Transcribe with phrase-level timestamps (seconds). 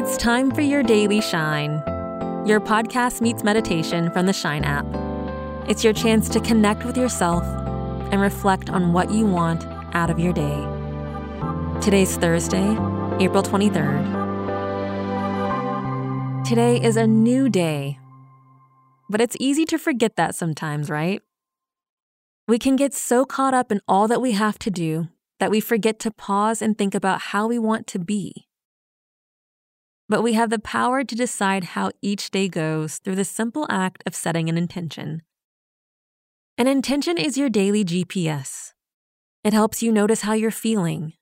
[0.00, 1.72] It's time for your daily shine.
[2.46, 4.86] Your podcast meets meditation from the Shine app.
[5.68, 7.44] It's your chance to connect with yourself
[8.10, 9.62] and reflect on what you want
[9.94, 10.56] out of your day.
[11.82, 12.66] Today's Thursday,
[13.20, 14.06] April 23rd.
[16.48, 17.98] Today is a new day.
[19.10, 21.20] But it's easy to forget that sometimes, right?
[22.48, 25.08] We can get so caught up in all that we have to do
[25.40, 28.46] that we forget to pause and think about how we want to be.
[30.10, 34.02] But we have the power to decide how each day goes through the simple act
[34.04, 35.22] of setting an intention.
[36.58, 38.72] An intention is your daily GPS.
[39.44, 41.12] It helps you notice how you're feeling,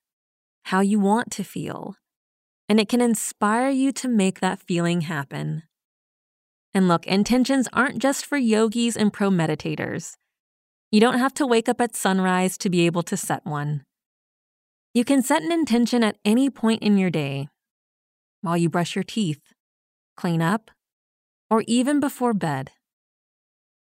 [0.65, 1.97] how you want to feel,
[2.67, 5.65] and it can inspire you to make that feeling happen.
[6.73, 10.17] And look, intentions aren't just for yogis and pro meditators.
[10.91, 13.85] You don't have to wake up at sunrise to be able to set one.
[14.95, 17.49] You can set an intention at any point in your day
[18.41, 19.41] while you brush your teeth,
[20.17, 20.71] clean up,
[21.51, 22.71] or even before bed.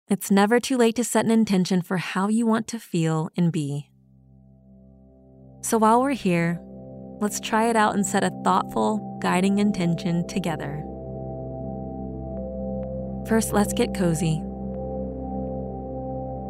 [0.09, 3.53] It's never too late to set an intention for how you want to feel and
[3.53, 3.91] be.
[5.63, 6.59] So while we're here,
[7.21, 10.83] let's try it out and set a thoughtful, guiding intention together.
[13.29, 14.43] First, let's get cozy.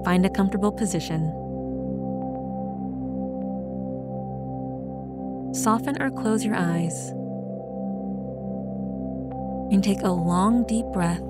[0.04, 1.36] Find a comfortable position.
[5.52, 7.12] Soften or close your eyes
[9.70, 11.20] and take a long, deep breath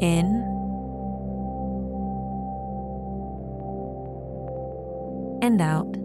[0.00, 0.26] in
[5.42, 5.96] and out.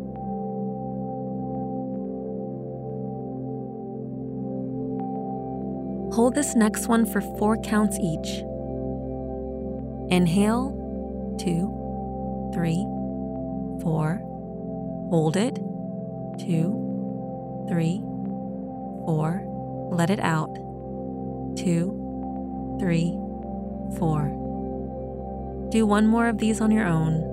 [6.14, 8.44] Hold this next one for four counts each.
[10.10, 10.72] Inhale,
[11.40, 12.84] two, three,
[13.82, 14.20] four.
[15.10, 15.56] Hold it,
[16.40, 18.00] two, three,
[19.06, 19.44] four.
[19.92, 20.67] Let it out
[21.58, 23.18] two, three,
[23.98, 24.30] four.
[25.70, 27.23] Do one more of these on your own.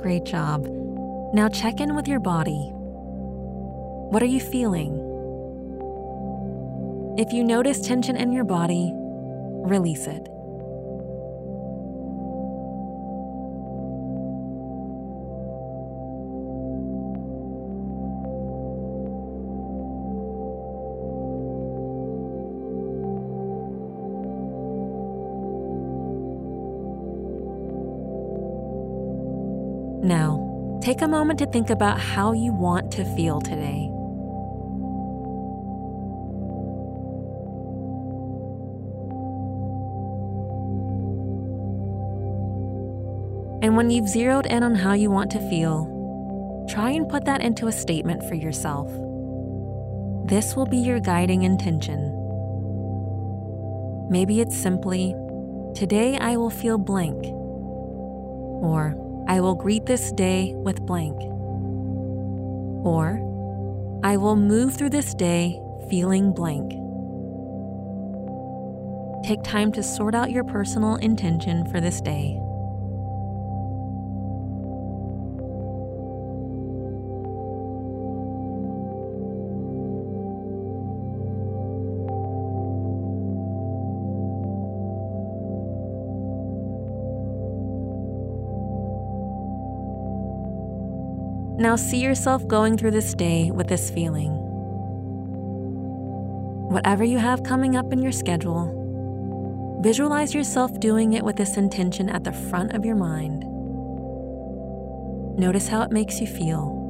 [0.00, 0.66] Great job.
[1.32, 2.70] Now check in with your body.
[4.10, 5.00] What are you feeling?
[7.16, 10.28] If you notice tension in your body, release it.
[30.04, 33.88] Now, take a moment to think about how you want to feel today.
[43.62, 47.40] And when you've zeroed in on how you want to feel, try and put that
[47.40, 48.88] into a statement for yourself.
[50.28, 52.10] This will be your guiding intention.
[54.10, 55.14] Maybe it's simply,
[55.74, 57.24] Today I will feel blank.
[58.62, 58.94] Or,
[59.26, 61.16] I will greet this day with blank.
[62.84, 63.20] Or,
[64.04, 66.72] I will move through this day feeling blank.
[69.24, 72.38] Take time to sort out your personal intention for this day.
[91.64, 94.32] Now see yourself going through this day with this feeling.
[96.68, 102.10] Whatever you have coming up in your schedule, visualize yourself doing it with this intention
[102.10, 103.44] at the front of your mind.
[105.38, 106.83] Notice how it makes you feel.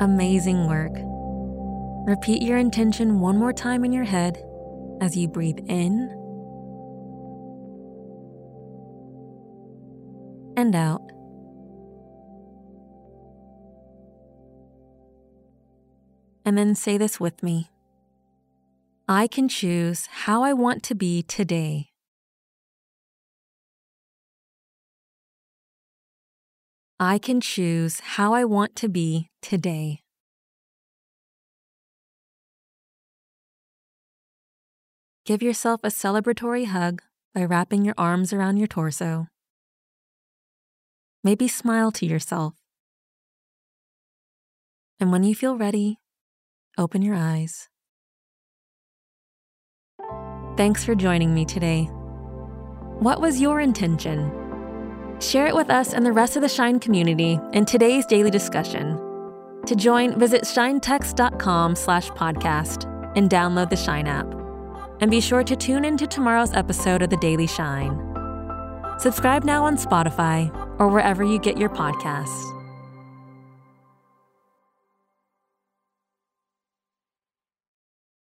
[0.00, 0.92] Amazing work.
[2.08, 4.42] Repeat your intention one more time in your head
[5.02, 6.08] as you breathe in
[10.56, 11.02] and out.
[16.46, 17.68] And then say this with me
[19.06, 21.89] I can choose how I want to be today.
[27.02, 30.02] I can choose how I want to be today.
[35.24, 37.00] Give yourself a celebratory hug
[37.34, 39.28] by wrapping your arms around your torso.
[41.24, 42.52] Maybe smile to yourself.
[44.98, 46.00] And when you feel ready,
[46.76, 47.70] open your eyes.
[50.58, 51.84] Thanks for joining me today.
[52.98, 54.49] What was your intention?
[55.20, 58.98] Share it with us and the rest of the Shine community in today's daily discussion.
[59.66, 62.86] To join, visit shinetext.com slash podcast
[63.16, 64.26] and download the Shine app.
[65.00, 67.98] And be sure to tune into tomorrow's episode of The Daily Shine.
[68.98, 72.59] Subscribe now on Spotify or wherever you get your podcasts.